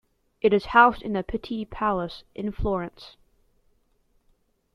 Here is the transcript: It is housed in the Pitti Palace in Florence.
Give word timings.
It 0.41 0.51
is 0.51 0.65
housed 0.73 1.03
in 1.03 1.13
the 1.13 1.21
Pitti 1.21 1.63
Palace 1.63 2.23
in 2.33 2.51
Florence. 2.51 3.17